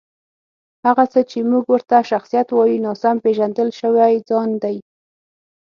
[0.85, 4.77] هغه څه چې موږ ورته شخصیت وایو، ناسم پېژندل شوی ځان دی.